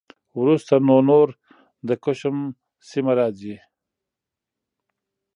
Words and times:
وروسته 0.39 0.73
نو 0.87 0.97
نور 1.09 1.27
د 1.87 1.89
کشم 2.03 2.37
سیمه 2.89 3.13
راخي 3.19 3.55